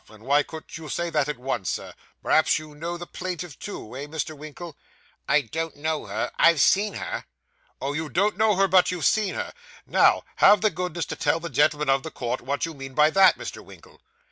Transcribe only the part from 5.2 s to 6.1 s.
'I don't know